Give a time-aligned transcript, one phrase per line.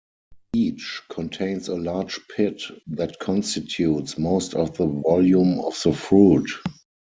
[0.55, 6.49] Each contains a large pit that constitutes most of the volume of the fruit.